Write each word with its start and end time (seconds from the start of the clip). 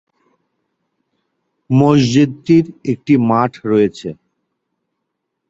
মসজিদটির 1.69 2.65
একটি 2.85 3.13
মাঠ 3.29 3.51
রয়েছে। 3.65 4.09